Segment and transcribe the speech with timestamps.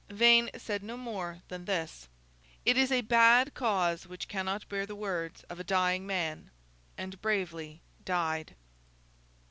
[0.09, 2.07] Vane said no more than this:
[2.65, 6.49] 'It is a bad cause which cannot bear the words of a dying man:'
[6.97, 8.55] and bravely died.